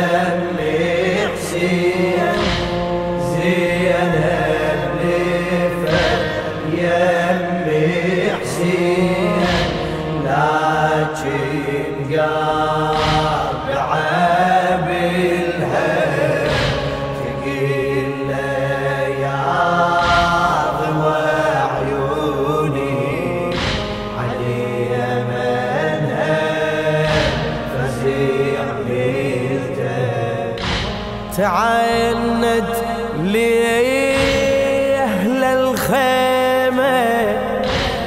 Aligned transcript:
يمي 0.00 1.28
حسين 1.28 2.09
تعند 31.40 32.64
لي 33.22 34.14
أهل 34.96 35.44
الخيمة 35.44 37.04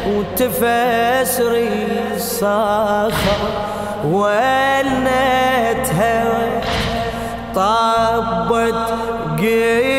وتفسري 0.07 1.69
الصخر 2.15 3.41
ولنتها 4.05 5.43
طبت 7.55 8.89
قعدة 9.39 9.92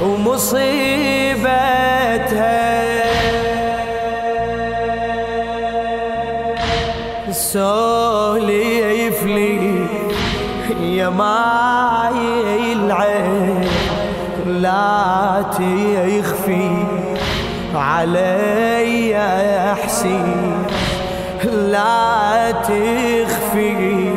ومصيبتها. 0.02 1.12
سوليف 7.32 9.24
لي 9.24 9.88
يا 10.82 11.10
ماي 11.10 12.74
العين 12.74 13.68
لا 14.48 15.44
تخفي 15.52 16.86
علي 17.76 19.16
حسين 19.84 20.81
لا 21.46 22.52
تخفي 22.52 24.14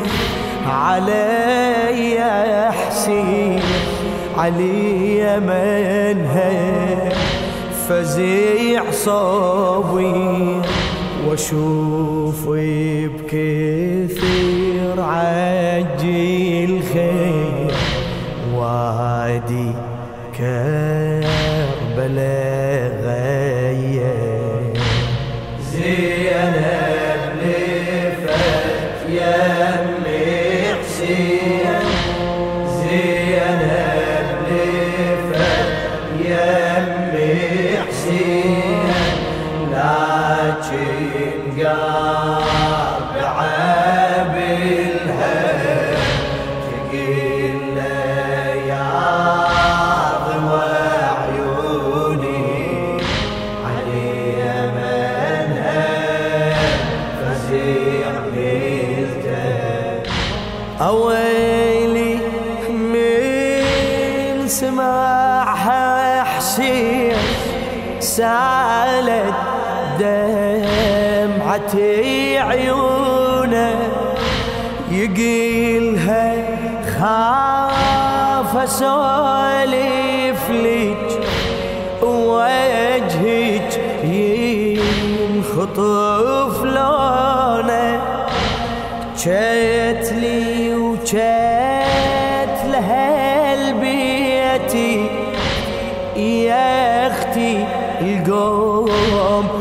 علي 0.67 2.21
حسين. 2.73 3.61
علي 4.39 5.41
منها 5.41 6.53
فزيع 7.89 8.83
صوبي 8.91 10.63
واشوف 11.29 12.49
بكثير 13.17 14.15
عجي 14.99 15.64
حسين 37.89 38.93
لكن 39.71 41.63
قابعه 41.63 42.94
يقيلها 75.19 76.35
خاف 76.99 78.57
أسولف 78.57 80.51
لك 80.51 81.21
وجهك 82.03 83.81
ينخطف 85.25 86.63
لونه 86.65 88.03
جيت 89.19 90.13
لي 90.13 90.75
وجيت 90.75 92.59
لهل 92.73 93.75
بيتي 93.75 95.07
يا 96.17 97.07
أختي 97.07 97.65
القوم 98.01 99.54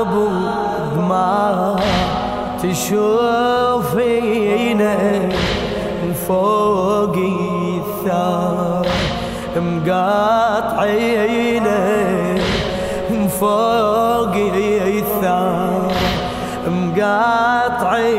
ابو 0.00 0.28
ما 1.08 1.76
تشوفينا 3.56 4.16
فوق 6.28 7.16
الثار 7.16 8.86
مقاطعينا 10.66 11.16
فوق 13.40 14.34
الثار 14.86 15.92
مقاطعينا 16.68 18.16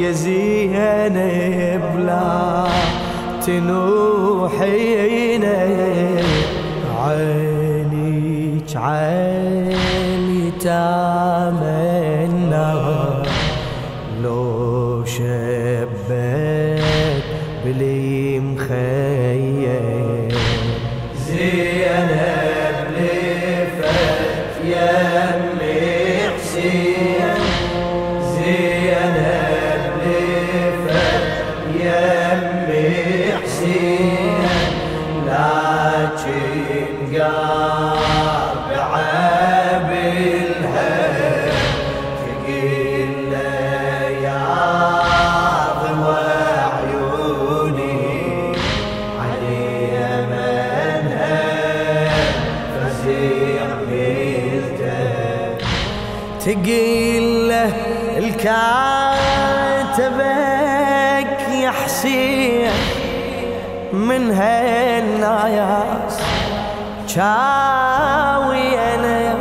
يا 0.00 0.10
زينب 0.10 1.84
لا 2.06 2.66
تنوحينا 3.46 4.76
عينيك 7.00 8.70
عيني 8.76 9.35
لو 15.18 15.24
شبت 15.24 17.22
بلي 17.64 18.40
مخيم. 18.40 20.28
زينب 21.26 22.76
لفت 22.96 23.86
يمي 24.64 26.18
حسين 26.36 27.34
زينب 28.34 29.84
لفت 30.06 31.26
يمي 31.80 33.32
حسين 33.42 34.48
لكن 35.26 37.18
قابعه 37.18 37.85
الكاتبك 58.16 58.56
يا 61.62 61.70
حسين 61.70 62.70
من 63.92 64.30
هالناس 64.30 66.18
شاوي 67.06 68.78
أنا 68.94 69.34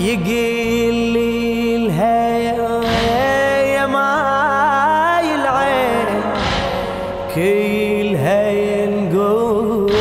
يقيل 0.00 0.94
لي 0.94 1.76
الهيا 1.76 2.66
ماي 3.86 5.34
العين 5.34 6.06
كل 7.34 8.16
هيا 8.16 8.86
نقول 8.86 9.92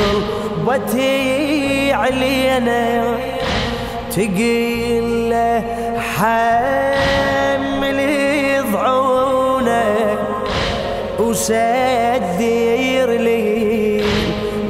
بتي 0.67 1.93
علينا 1.93 3.03
تقيل 4.11 5.29
له 5.29 5.63
حي 6.17 6.82
وسدير 11.33 13.09
لي 13.09 14.05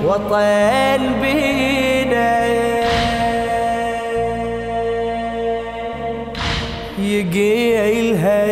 وطن 0.05 1.01
بينا. 1.21 2.33
يقيلها 6.99 8.45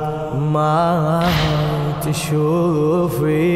ما 0.54 1.24
تشوفيني 2.06 3.53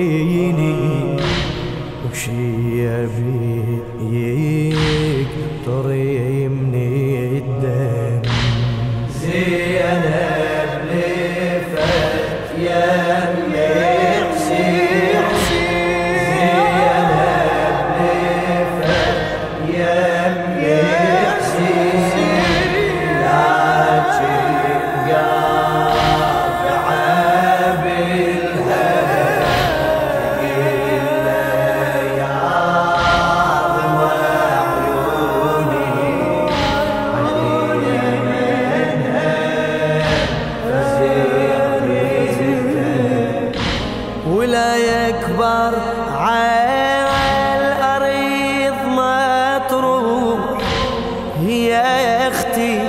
يا 51.78 52.28
أختي 52.28 52.80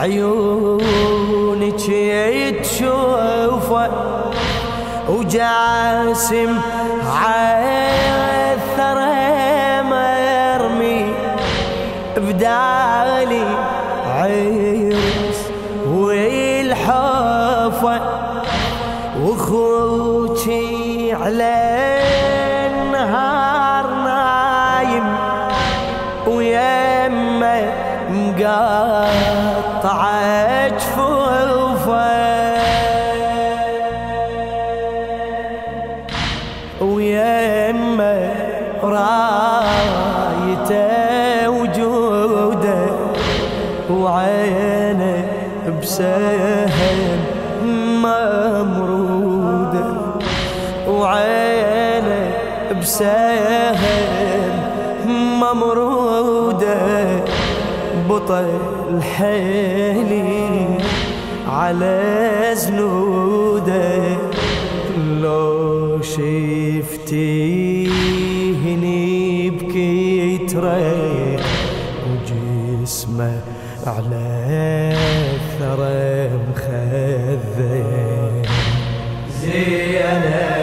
عيونك 0.00 1.88
تشوفه 2.62 3.90
وجاسم 5.08 6.58
عالثرى 7.16 9.12
مرمي 9.82 11.14
بدالي 12.16 13.46
عرس 14.06 15.40
والحفه 15.88 18.00
واخوتي 19.20 21.12
على 21.12 21.54
النهار. 22.66 23.33
رايته 40.70 41.50
وجوده 41.50 42.86
وعينه 43.90 45.26
بسهم 45.82 47.18
ممرودة. 48.02 49.86
وعينه 50.88 52.32
بسهم 52.80 54.52
ممرودة. 55.40 56.80
بطل 58.08 58.48
حيلي 59.16 60.78
على 61.48 62.00
زنوده. 62.54 64.02
لو 64.96 66.00
شفتيهني 66.02 67.73
بكيت 70.54 70.64
ريح 70.64 71.40
وجسمه 72.06 73.40
على 73.86 74.94
الثرى 75.34 76.30
مخذب. 76.50 77.74
زينب 79.42 80.53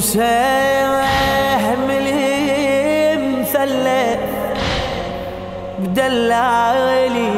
وسهم 0.00 1.90
المثلث 3.10 3.50
بدلالي 5.78 7.32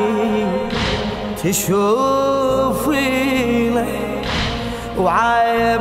تشوفي 1.43 3.01
له 3.71 3.93
وعيب 4.99 5.81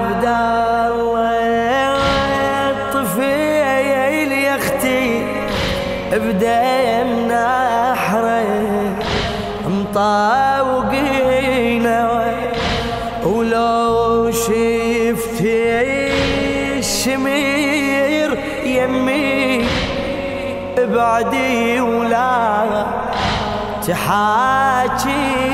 يمي 18.84 19.66
ابعدي 20.78 21.82
ولا 21.82 22.86
تحاكينا 23.88 25.52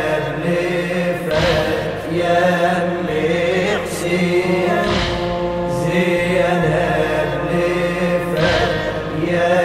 حسين 9.40 9.56
زينب 9.56 9.65